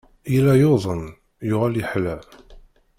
[0.33, 1.03] Yella yuḍen,
[1.47, 2.15] yuɣal yeḥla.